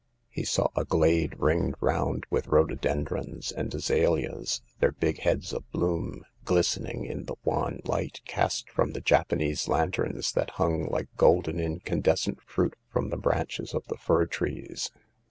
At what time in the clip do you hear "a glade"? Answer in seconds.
0.75-1.35